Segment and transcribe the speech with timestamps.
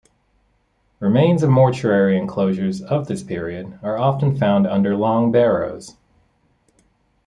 [0.99, 5.95] Remains of mortuary enclosures of this period are often found under long barrows.